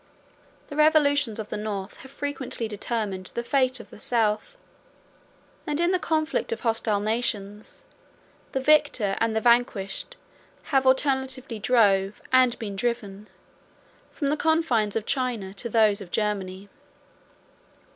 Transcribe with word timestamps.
The 0.69 0.75
revolutions 0.75 1.37
of 1.37 1.49
the 1.49 1.57
North 1.57 1.97
have 1.97 2.09
frequently 2.09 2.67
determined 2.67 3.27
the 3.35 3.43
fate 3.43 3.79
of 3.79 3.91
the 3.91 3.99
South; 3.99 4.57
and 5.67 5.79
in 5.79 5.91
the 5.91 5.99
conflict 5.99 6.51
of 6.51 6.61
hostile 6.61 6.99
nations, 6.99 7.83
the 8.51 8.59
victor 8.59 9.15
and 9.19 9.35
the 9.35 9.41
vanquished 9.41 10.17
have 10.63 10.87
alternately 10.87 11.59
drove, 11.59 12.19
and 12.33 12.57
been 12.57 12.75
driven, 12.75 13.27
from 14.11 14.29
the 14.29 14.37
confines 14.37 14.95
of 14.95 15.05
China 15.05 15.53
to 15.53 15.69
those 15.69 16.01
of 16.01 16.09
Germany. 16.09 16.67